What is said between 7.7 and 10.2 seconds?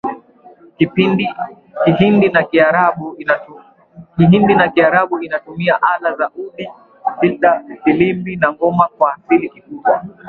filimbi na ngoma Kwa kiasi kikubwa